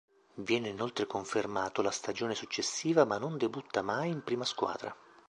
Viene 0.37 0.69
inoltre 0.69 1.05
confermato 1.05 1.83
la 1.83 1.91
stagione 1.91 2.33
successiva 2.33 3.05
ma 3.05 3.19
non 3.19 3.37
debutta 3.37 3.83
mai 3.83 4.09
in 4.09 4.23
prima 4.23 4.45
squadra. 4.45 4.95